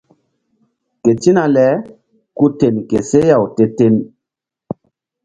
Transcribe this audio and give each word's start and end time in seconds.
Ketina 1.03 1.43
le 1.55 1.67
ku 2.37 2.45
ten 2.59 2.75
ke 2.89 2.99
seh-aw 3.09 3.43
te-ten. 3.55 3.95